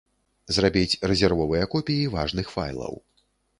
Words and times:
Зрабіць 0.55 0.99
рэзервовыя 1.11 1.69
копіі 1.75 2.09
важных 2.17 2.53
файлаў. 2.57 3.01